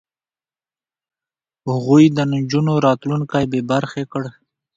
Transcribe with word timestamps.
هغوی 1.69 2.03
د 2.15 2.17
نجونو 2.33 2.73
راتلونکی 2.85 3.43
بې 3.51 3.61
برخې 3.71 4.03
کړ. 4.11 4.23